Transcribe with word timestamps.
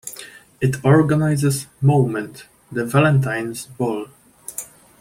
It 0.59 0.83
organises 0.83 1.67
Moment, 1.79 2.45
the 2.71 2.85
Valentine's 2.87 3.67
Ball. 3.67 4.07